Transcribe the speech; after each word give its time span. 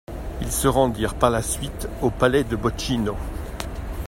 Ils 0.41 0.51
se 0.51 0.67
rendirent 0.67 1.13
par 1.13 1.29
la 1.29 1.43
suite 1.43 1.87
au 2.01 2.09
palais 2.09 2.43
de 2.43 2.55
Bocchino. 2.55 3.15